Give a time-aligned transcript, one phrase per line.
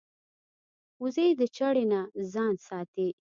[1.01, 2.01] وزې د چړې نه
[2.31, 3.07] ځان ساتي